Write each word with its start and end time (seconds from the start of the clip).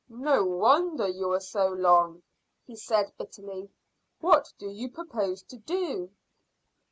"No 0.09 0.43
wonder 0.43 1.07
you 1.07 1.27
were 1.27 1.39
so 1.39 1.67
long," 1.67 2.23
he 2.65 2.75
said 2.75 3.13
bitterly. 3.19 3.69
"What 4.19 4.51
do 4.57 4.67
you 4.67 4.89
propose 4.89 5.43
to 5.43 5.57
do?" 5.57 6.09